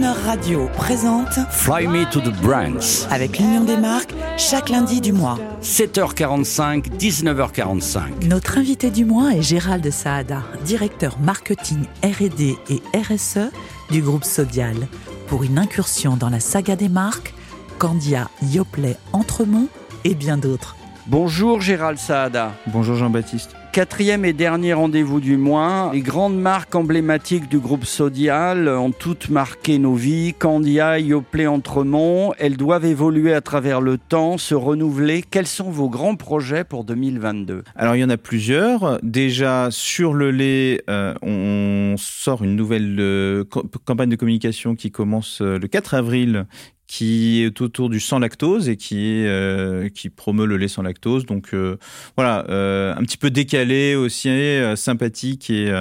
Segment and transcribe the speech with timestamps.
[0.00, 3.06] Croner Radio présente Fly Me to the Brands.
[3.10, 5.38] avec l'Union des marques chaque lundi du mois.
[5.62, 8.26] 7h45, 19h45.
[8.26, 13.50] Notre invité du mois est Gérald Saada, directeur marketing R&D et RSE
[13.90, 14.88] du groupe Sodial,
[15.28, 17.34] pour une incursion dans la saga des marques
[17.78, 19.68] Candia, Yoplait, Entremont
[20.04, 20.76] et bien d'autres.
[21.08, 22.52] Bonjour Gérald Saada.
[22.68, 23.50] Bonjour Jean-Baptiste.
[23.72, 25.92] Quatrième et dernier rendez-vous du mois.
[25.94, 30.34] Les grandes marques emblématiques du groupe Sodial ont toutes marqué nos vies.
[30.34, 32.32] Candia, Yoplait, Entremont.
[32.38, 35.22] Elles doivent évoluer à travers le temps, se renouveler.
[35.22, 38.98] Quels sont vos grands projets pour 2022 Alors il y en a plusieurs.
[39.04, 43.44] Déjà sur le lait, euh, on sort une nouvelle euh,
[43.84, 46.46] campagne de communication qui commence euh, le 4 avril
[46.90, 51.24] qui est autour du sans lactose et qui euh, qui promeut le lait sans lactose.
[51.24, 51.76] Donc euh,
[52.16, 55.72] voilà, euh, un petit peu décalé aussi, euh, sympathique et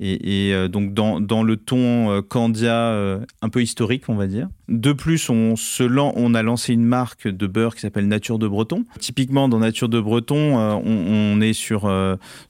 [0.00, 4.48] et, donc dans, dans le ton Candia un peu historique, on va dire.
[4.68, 8.48] De plus, on se lan- a lancé une marque de beurre qui s'appelle Nature de
[8.48, 8.84] Breton.
[8.98, 11.88] Typiquement, dans Nature de Breton, on, on est sur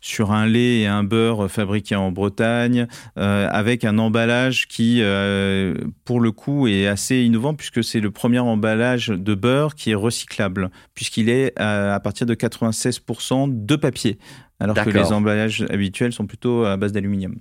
[0.00, 5.02] sur un lait et un beurre fabriqués en Bretagne, avec un emballage qui,
[6.04, 9.94] pour le coup, est assez innovant puisque c'est le premier emballage de beurre qui est
[9.94, 14.19] recyclable, puisqu'il est à partir de 96% de papier.
[14.61, 17.36] Alors que les emballages habituels sont plutôt à base d'aluminium.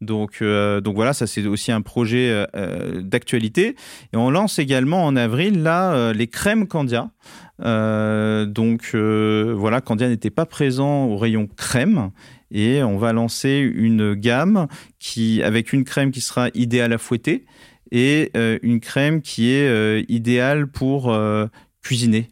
[0.00, 3.74] Donc, euh, donc voilà, ça c'est aussi un projet euh, euh, d'actualité.
[4.12, 7.10] Et on lance également en avril là euh, les crèmes Candia.
[7.58, 12.10] Donc voilà, Candia n'était pas présent au rayon crème
[12.50, 14.66] et on va lancer une gamme
[14.98, 17.44] qui avec une crème qui sera idéale à fouetter
[17.92, 21.46] et euh, une crème qui est euh, idéale pour euh,
[21.82, 22.28] cuisiner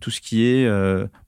[0.00, 0.68] tout ce qui est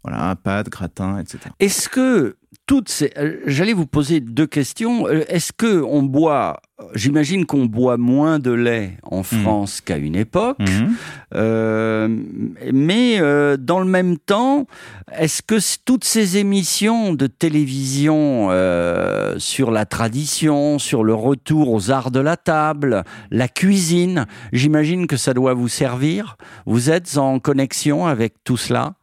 [0.04, 1.38] voilà pâte, gratin, etc.
[1.58, 2.36] Est-ce que
[2.66, 3.12] toutes ces...
[3.16, 5.06] euh, J'allais vous poser deux questions.
[5.08, 6.60] Euh, Est-ce que on boit...
[6.94, 10.58] J'imagine qu'on boit moins de lait en France qu'à une époque.
[11.34, 12.06] Euh,
[12.70, 14.66] mais euh, dans le même temps,
[15.18, 15.54] est-ce que
[15.86, 22.20] toutes ces émissions de télévision euh, sur la tradition, sur le retour aux arts de
[22.20, 26.36] la table, la cuisine, j'imagine que ça doit vous servir
[26.66, 28.96] Vous êtes en connexion avec tout cela?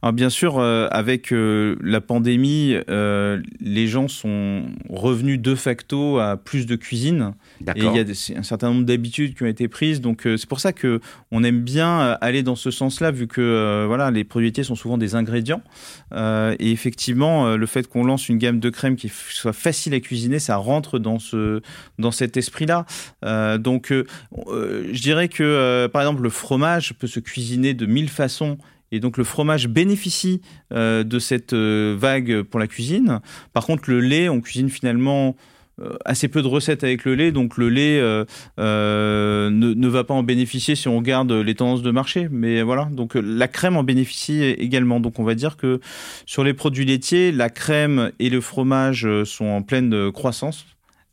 [0.00, 6.20] Alors bien sûr, euh, avec euh, la pandémie, euh, les gens sont revenus de facto
[6.20, 7.32] à plus de cuisine
[7.74, 10.00] et il y a des- un certain nombre d'habitudes qui ont été prises.
[10.00, 11.00] Donc c'est pour ça que
[11.32, 14.98] on aime bien aller dans ce sens-là, vu que voilà, les produits laitiers sont souvent
[14.98, 15.62] des ingrédients.
[16.14, 20.38] Et effectivement, le fait qu'on lance une gamme de crèmes qui soit facile à cuisiner,
[20.38, 21.60] ça rentre dans ce
[21.98, 22.86] dans cet esprit-là.
[23.58, 28.58] Donc je dirais que par exemple le fromage peut se cuisiner de mille façons.
[28.92, 30.40] Et donc le fromage bénéficie
[30.72, 33.20] euh, de cette euh, vague pour la cuisine.
[33.52, 35.36] Par contre, le lait, on cuisine finalement
[35.80, 38.00] euh, assez peu de recettes avec le lait, donc le lait
[38.58, 42.28] ne, ne va pas en bénéficier si on regarde les tendances de marché.
[42.30, 45.00] Mais voilà, donc la crème en bénéficie également.
[45.00, 45.80] Donc on va dire que
[46.26, 50.66] sur les produits laitiers, la crème et le fromage sont en pleine croissance,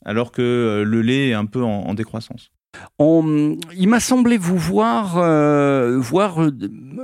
[0.04, 2.55] alors que le lait est un peu en décroissance.
[3.00, 6.52] On- il m'a semblé vous voir, euh, voir euh,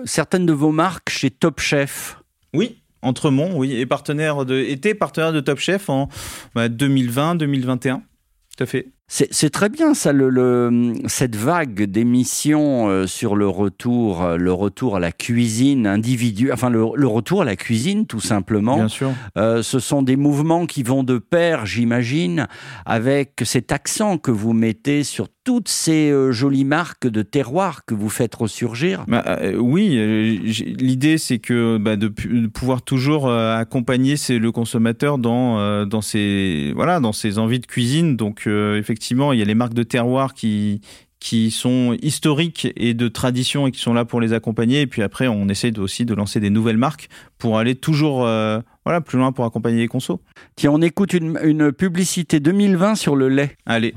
[0.06, 2.18] certaines de vos marques chez Top Chef.
[2.54, 6.08] Oui, Entremont, oui, et partenaire de, était partenaire de Top Chef en
[6.54, 8.02] bah, 2020-2021.
[8.58, 8.88] Tout à fait.
[9.14, 14.54] C'est très bien ça, le, le- cette vague d'émissions euh, sur le retour, euh, le
[14.54, 18.78] retour à la cuisine individuelle, enfin le, le retour à la cuisine tout simplement.
[18.78, 19.12] Bien sûr.
[19.38, 22.48] Euh, ce sont des mouvements qui vont de pair, j'imagine,
[22.86, 27.96] avec cet accent que vous mettez sur toutes ces euh, jolies marques de terroir que
[27.96, 29.04] vous faites ressurgir.
[29.10, 30.38] Bah, euh, oui, euh,
[30.78, 32.08] l'idée c'est que bah, de,
[32.48, 38.16] pouvoir toujours accompagner le consommateur dans dans ses voilà dans ses envies de cuisine.
[38.16, 40.82] Donc euh, effectivement, il y a les marques de terroir qui
[41.20, 44.82] qui sont historiques et de tradition et qui sont là pour les accompagner.
[44.82, 48.60] Et puis après, on essaie aussi de lancer des nouvelles marques pour aller toujours euh,
[48.86, 50.20] voilà plus loin pour accompagner les consos.
[50.56, 53.56] Tiens, on écoute une, une publicité 2020 sur le lait.
[53.66, 53.94] Allez.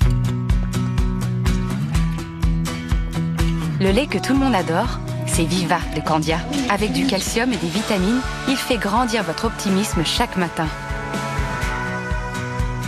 [3.80, 6.38] Le lait que tout le monde adore, c'est Viva de Candia.
[6.70, 10.68] Avec du calcium et des vitamines, il fait grandir votre optimisme chaque matin.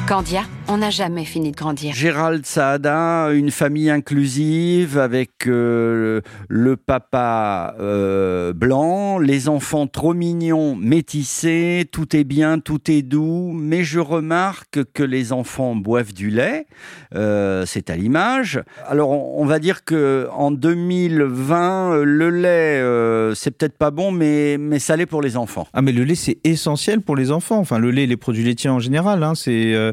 [0.07, 1.95] Candia, on n'a jamais fini de grandir.
[1.95, 10.75] Gérald Saada, une famille inclusive avec euh, le papa euh, blanc, les enfants trop mignons,
[10.77, 16.31] métissés, tout est bien, tout est doux, mais je remarque que les enfants boivent du
[16.31, 16.67] lait,
[17.15, 18.61] euh, c'est à l'image.
[18.87, 23.91] Alors on, on va dire que en 2020, euh, le lait, euh, c'est peut-être pas
[23.91, 25.67] bon, mais, mais ça l'est pour les enfants.
[25.73, 27.59] Ah mais le lait c'est essentiel pour les enfants.
[27.59, 29.93] Enfin le lait, les produits laitiers en général, hein, c'est euh,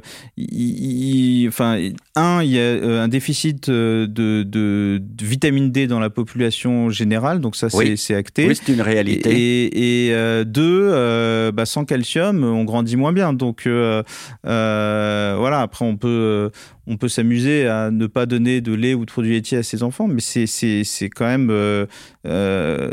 [0.63, 1.80] il enfin,
[2.15, 7.56] un, il y a un déficit de, de, vitamine D dans la population générale, donc
[7.56, 8.48] ça c'est acté.
[8.48, 9.30] Oui, c'est une réalité.
[9.31, 13.33] Et, et deux, bah, sans calcium, on grandit moins bien.
[13.33, 16.51] Donc voilà, après on peut
[16.88, 19.83] on peut s'amuser à ne pas donner de lait ou de produits laitiers à ses
[19.83, 21.85] enfants, mais c'est quand même euh,
[22.25, 22.89] euh,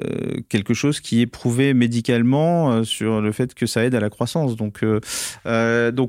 [0.48, 4.10] quelque chose qui est prouvé médicalement euh, sur le fait que ça aide à la
[4.10, 4.54] croissance.
[4.56, 4.82] Donc,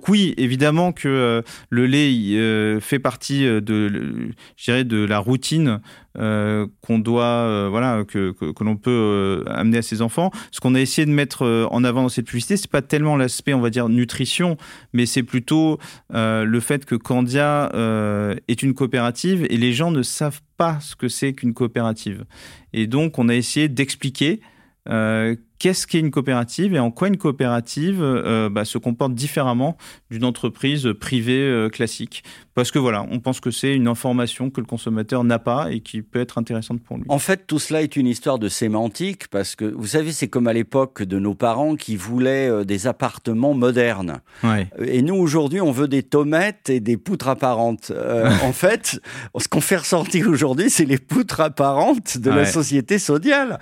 [0.07, 5.79] oui, évidemment que le lait fait partie de, la routine
[6.15, 10.31] qu'on doit, euh, voilà, que, que, l'on peut euh, amener à ses enfants.
[10.51, 13.53] Ce qu'on a essayé de mettre en avant dans cette publicité, c'est pas tellement l'aspect,
[13.53, 14.57] on va dire, nutrition,
[14.93, 15.79] mais c'est plutôt
[16.11, 17.69] le fait que Candia
[18.47, 22.25] est une coopérative et les gens ne savent pas ce que c'est qu'une coopérative.
[22.73, 24.41] Et donc, on a essayé d'expliquer
[25.61, 29.77] qu'est-ce qu'est une coopérative et en quoi une coopérative euh, bah, se comporte différemment
[30.09, 32.23] d'une entreprise privée euh, classique.
[32.55, 35.79] Parce que voilà, on pense que c'est une information que le consommateur n'a pas et
[35.79, 37.05] qui peut être intéressante pour lui.
[37.09, 40.47] En fait, tout cela est une histoire de sémantique parce que vous savez, c'est comme
[40.47, 44.21] à l'époque de nos parents qui voulaient euh, des appartements modernes.
[44.83, 47.93] Et nous, aujourd'hui, on veut des tomates et des poutres apparentes.
[48.43, 48.99] en fait,
[49.37, 53.59] ce qu'on fait ressortir aujourd'hui, c'est les poutres apparentes de la société sodiale.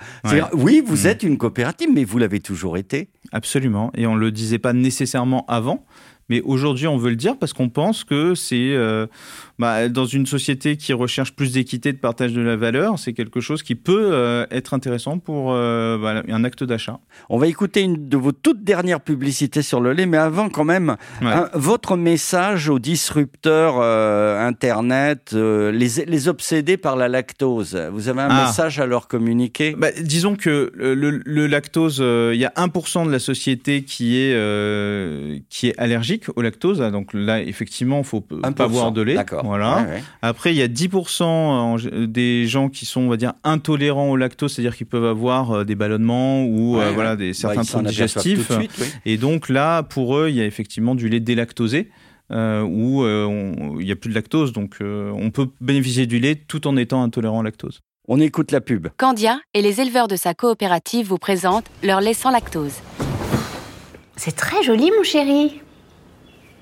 [0.54, 1.06] Oui, vous mm.
[1.06, 3.10] êtes une coopérative mais vous l'avez toujours été.
[3.32, 5.84] Absolument, et on ne le disait pas nécessairement avant,
[6.30, 8.72] mais aujourd'hui on veut le dire parce qu'on pense que c'est...
[8.72, 9.06] Euh,
[9.58, 13.40] bah, dans une société qui recherche plus d'équité, de partage de la valeur, c'est quelque
[13.40, 16.98] chose qui peut euh, être intéressant pour euh, bah, un acte d'achat.
[17.28, 20.64] On va écouter une de vos toutes dernières publicités sur le lait, mais avant quand
[20.64, 20.96] même,
[21.52, 28.46] votre message aux disrupteurs Internet, les, les, obsédés par la lactose, vous avez un ah.
[28.46, 29.74] message à leur communiquer?
[29.76, 35.68] Bah, Disons que le, lactose, il y a 1% de la société qui est, qui
[35.68, 39.14] est allergique au lactose, donc là effectivement, il ne faut pas boire de lait.
[39.14, 39.44] D'accord.
[39.44, 39.86] Voilà.
[40.22, 44.54] Après, il y a 10% des gens qui sont, on va dire, intolérants au lactose,
[44.54, 48.50] c'est-à-dire qu'ils peuvent avoir euh, des ballonnements ou euh, voilà, des, bah, certains troubles digestifs.
[49.04, 51.90] Et donc là, pour eux, il y a effectivement du lait délactosé.
[52.32, 53.04] Euh, où
[53.80, 57.02] il n'y a plus de lactose, donc on peut bénéficier du lait tout en étant
[57.02, 57.80] intolérant au lactose.
[58.06, 58.86] On écoute la pub.
[58.96, 62.74] Candia et les éleveurs de sa coopérative vous présentent leur lait sans lactose.
[64.16, 65.60] C'est très joli, mon chéri.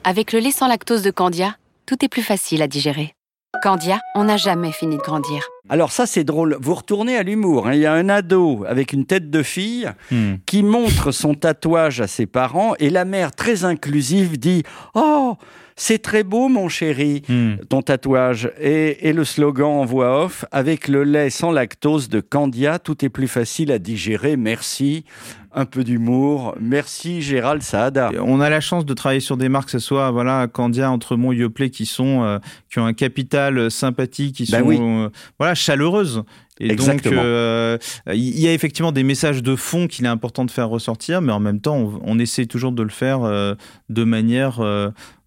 [0.05, 1.56] Avec le lait sans lactose de Candia,
[1.87, 3.15] tout est plus facile à digérer.
[3.62, 5.49] Candia, on n'a jamais fini de grandir.
[5.69, 7.67] Alors ça c'est drôle, vous retournez à l'humour.
[7.67, 7.75] Hein.
[7.75, 10.35] Il y a un ado avec une tête de fille hmm.
[10.47, 14.61] qui montre son tatouage à ses parents et la mère très inclusive dit⁇
[14.95, 15.37] Oh,
[15.77, 17.56] c'est très beau mon chéri, hmm.
[17.69, 22.21] ton tatouage⁇ et, et, le slogan en voix off⁇ Avec le lait sans lactose de
[22.21, 25.05] Candia, tout est plus facile à digérer, merci⁇
[25.53, 26.55] un peu d'humour.
[26.61, 28.11] Merci Gérald Saada.
[28.21, 31.33] On a la chance de travailler sur des marques, que ce soit voilà Candia, Entremont,
[31.33, 32.39] Yoplait, qui sont euh,
[32.71, 35.09] qui ont un capital sympathique, qui ben sont euh,
[35.39, 36.25] voilà chaleureuses.
[36.61, 37.79] Et donc, euh,
[38.09, 41.31] il y a effectivement des messages de fond qu'il est important de faire ressortir, mais
[41.31, 44.61] en même temps, on, on essaie toujours de le faire de manière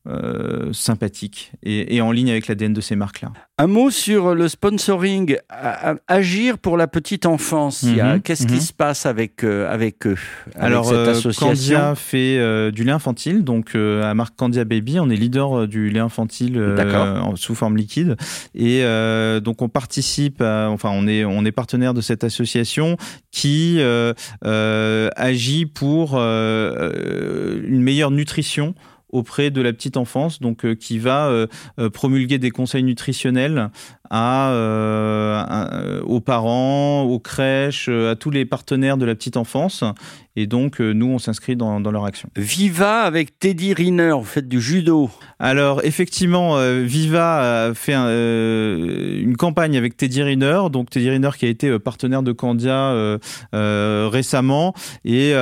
[0.08, 3.34] euh, sympathique et, en ligne avec l'ADN de ces marques-là.
[3.60, 5.38] Un mot sur le sponsoring,
[6.08, 7.84] agir pour la petite enfance.
[7.84, 8.62] Mhm, qu'est-ce qui mhm.
[8.62, 10.18] se passe avec, euh, avec eux
[10.56, 15.08] Alors, cette euh, association Candia fait du lait infantile, donc à marque Candia Baby, on
[15.12, 16.60] est leader du lait infantile
[17.36, 18.18] sous forme liquide.
[18.56, 18.82] Et
[19.44, 22.98] donc on participe, enfin on est, on est partenaire de cette association
[23.30, 23.80] qui
[24.42, 28.74] agit pour une meilleure nutrition
[29.12, 31.48] auprès de la petite enfance, donc euh, qui va euh,
[31.80, 33.70] euh, promulguer des conseils nutritionnels
[34.12, 35.72] à,
[36.04, 39.84] aux parents, aux crèches, à tous les partenaires de la petite enfance.
[40.38, 42.30] Et donc, nous, on s'inscrit dans, leur action.
[42.38, 45.10] Viva avec Teddy Riner, vous faites du judo.
[45.40, 50.64] Alors, effectivement, Viva a fait une campagne avec Teddy Riner.
[50.72, 53.18] Donc, Teddy Riner qui a été partenaire de Candia
[53.52, 54.74] récemment.
[55.04, 55.34] Et,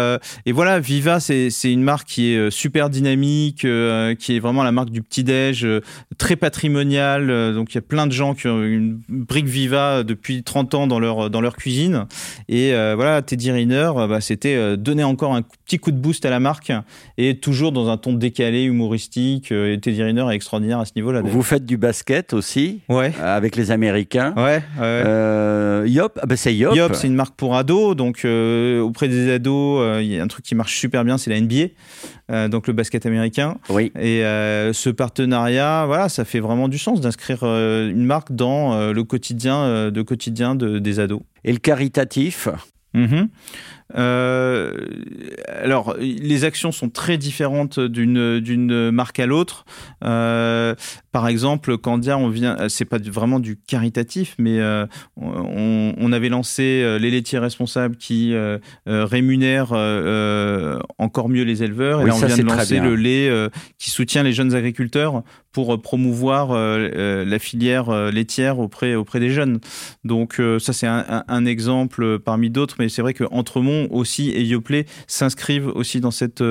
[0.45, 4.71] et voilà, Viva, c'est une marque qui est super dynamique, euh, qui est vraiment la
[4.71, 5.81] marque du petit-déj, euh,
[6.17, 7.29] très patrimonial.
[7.29, 10.87] Euh, donc il y a plein de gens qui une brique Viva depuis 30 ans
[10.87, 12.05] dans leur, dans leur cuisine.
[12.47, 16.39] Et voilà, Teddy Riner, bah, c'était donner encore un petit coup de boost à la
[16.39, 16.71] marque
[17.17, 19.51] et toujours dans un ton décalé, humoristique.
[19.51, 21.21] et Teddy Riner est extraordinaire à ce niveau-là.
[21.21, 23.13] Vous faites du basket aussi ouais.
[23.21, 24.33] avec les Américains.
[24.35, 24.63] Ouais.
[25.87, 26.75] Yop, ah bah, c'est Yop.
[26.75, 27.95] Yop, c'est une marque pour ados.
[27.95, 31.39] Donc auprès des ados, il y a un truc qui marche super bien, c'est la
[31.39, 32.47] NBA.
[32.49, 33.57] donc le basket américain.
[33.69, 33.91] Oui.
[33.99, 38.73] Et euh, ce partenariat, voilà, ça fait vraiment du sens d'inscrire euh, une marque dans
[38.73, 41.21] euh, le quotidien de quotidien de, des ados.
[41.43, 42.47] Et le caritatif?
[43.93, 44.73] Mhm.
[45.47, 49.65] alors, les actions sont très différentes d'une marque à l'autre.
[49.99, 54.59] par exemple, Candia, on vient, c'est pas vraiment du caritatif, mais
[55.17, 58.33] on, on, avait lancé les laitiers responsables qui
[58.85, 59.73] rémunèrent
[60.97, 62.01] encore mieux les éleveurs.
[62.01, 65.81] Et là, on vient de lancer le lait qui soutient les jeunes agriculteurs pour euh,
[65.81, 69.59] promouvoir euh, euh, la filière laitière auprès, auprès des jeunes.
[70.03, 73.23] Donc ça, c'est un, exemple parmi d'autres, mais c'est vrai que
[73.91, 76.43] Aussi et Yoplait s'inscrivent aussi dans cette,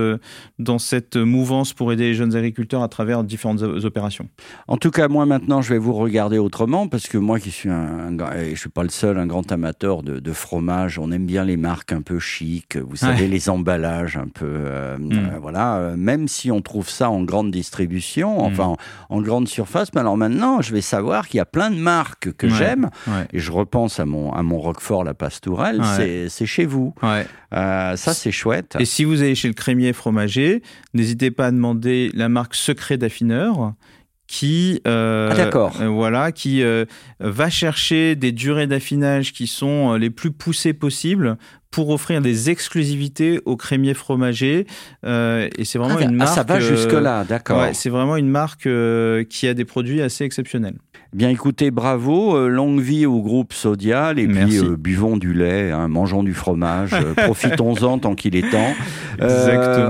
[0.58, 4.28] dans cette mouvance pour aider les jeunes agriculteurs à travers différentes opérations.
[4.66, 7.68] En tout cas, moi maintenant, je vais vous regarder autrement, parce que moi qui suis
[7.68, 8.16] un,
[8.50, 11.92] je suis pas le seul, un grand amateur de, fromage, on aime bien les marques
[11.92, 14.58] un peu chic, vous savez, les emballages un peu,
[14.98, 15.38] mm.
[15.40, 18.76] voilà, même si on trouve ça en grande distribution, enfin, mm
[19.08, 19.88] en grande surface.
[19.94, 22.90] Mais alors maintenant, je vais savoir qu'il y a plein de marques que j'aime.
[23.32, 25.82] Et je repense à mon, à mon Roquefort La Pastourelle,
[26.28, 26.94] c'est chez vous.
[27.54, 28.76] Euh, ça, c'est chouette.
[28.78, 30.62] Et si vous allez chez le crémier fromager,
[30.94, 33.74] n'hésitez pas à demander la marque Secret d'affineur
[34.26, 36.62] qui euh, ah, euh, voilà qui
[37.18, 41.38] va chercher des durées d'affinage qui sont les plus poussées possibles
[41.70, 44.66] pour offrir des exclusivités aux crémiers fromagers.
[45.04, 46.30] Et c'est vraiment ah, une marque.
[46.32, 47.62] Ah, ça va jusque-là, d'accord.
[47.62, 48.68] Ouais, c'est vraiment une marque
[49.30, 50.76] qui a des produits assez exceptionnels.
[51.14, 55.70] Bien écoutez, bravo, euh, longue vie au groupe Sodial et puis euh, buvons du lait,
[55.70, 58.74] hein, mangeons du fromage, euh, profitons-en tant qu'il est temps.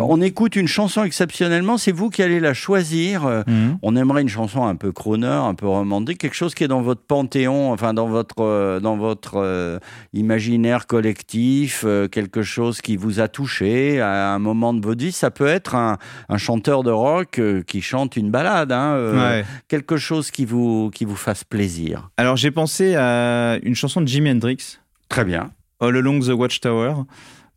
[0.09, 3.25] on écoute une chanson exceptionnellement, c'est vous qui allez la choisir.
[3.49, 3.79] Mhm.
[3.83, 6.83] On aimerait une chanson un peu crooner, un peu romantique, quelque chose qui est dans
[6.83, 9.81] votre panthéon, enfin dans votre dans votre
[10.13, 15.11] imaginaire collectif, quelque chose qui vous a touché à un moment de votre vie.
[15.11, 15.99] Ça peut être un,
[16.37, 21.45] chanteur de rock qui chante une balade, hein, quelque chose qui vous qui vous fasse
[21.45, 24.79] plaisir Alors j'ai pensé à une chanson de Jimi Hendrix.
[25.09, 25.51] Très bien.
[25.81, 26.95] All Along the Watchtower.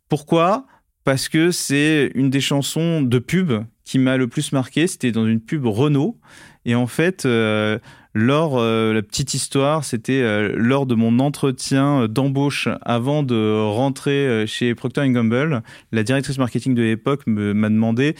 [0.08, 0.66] Pourquoi?
[1.04, 3.52] Parce que c'est une des chansons de pub
[3.84, 4.86] qui m'a le plus marqué.
[4.86, 6.18] C'était dans une pub Renault.
[6.64, 7.78] Et en fait, euh,
[8.14, 14.46] lors, euh, la petite histoire, c'était euh, lors de mon entretien d'embauche avant de rentrer
[14.46, 18.14] chez Procter Gamble, la directrice marketing de l'époque m'a demandé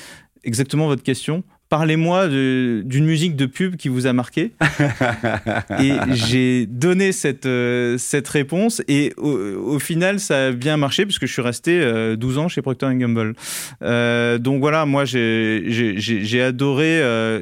[0.45, 4.53] exactement votre question parlez-moi d'une musique de pub qui vous a marqué.
[5.81, 11.25] et j'ai donné cette, euh, cette réponse et au, final, ça a bien marché puisque
[11.25, 13.33] je suis resté 12 euh, ans chez Procter Gamble.
[13.81, 17.01] Euh, donc voilà, moi j'ai adoré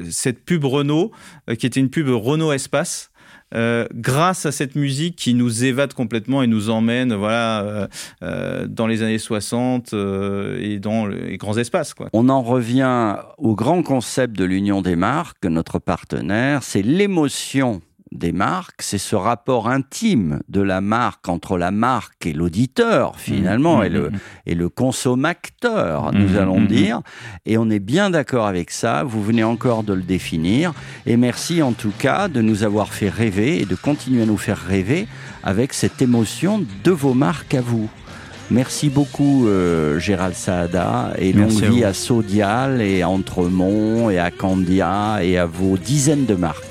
[0.09, 1.11] cette pub Renault
[1.59, 3.10] qui était une pub Renault Espace.
[3.53, 7.87] Euh, grâce à cette musique qui nous évade complètement et nous emmène voilà euh,
[8.23, 11.93] euh, dans les années 60 et dans les grands espaces.
[12.13, 17.81] On en revient au grand concept de l'union des marques, notre partenaire, c'est l'émotion
[18.11, 23.79] des marques, c'est ce rapport intime de la marque entre la marque et l'auditeur finalement
[23.79, 24.19] mmh, et, le, mmh, mmh.
[24.47, 27.01] et le consommateur, nous allons dire.
[27.45, 30.73] Et on est bien d'accord avec ça, vous venez encore de le définir.
[31.05, 34.37] Et merci en tout cas de nous avoir fait rêver et de continuer à nous
[34.37, 35.07] faire rêver
[35.43, 37.89] avec cette émotion de vos marques à vous.
[38.49, 44.29] Merci beaucoup euh, Gérald Saada et longue vie à Sodial et à Entremont et à
[44.29, 46.70] Candia et à vos dizaines de marques.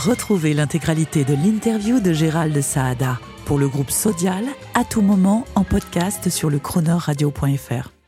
[0.00, 5.62] Retrouvez l'intégralité de l'interview de Gérald Saada pour le groupe Sodial à tout moment en
[5.62, 7.99] podcast sur le chronoradio.fr.